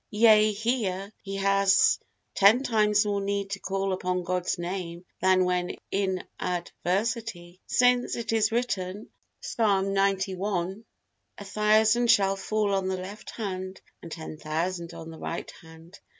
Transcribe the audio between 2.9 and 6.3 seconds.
more need to call upon God's Name than when in